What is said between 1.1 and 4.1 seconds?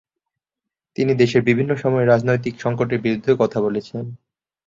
দেশের বিভিন্ন সময়ের রাজনৈতিক সংকটের বিরুদ্ধেও কথা বলেছেন।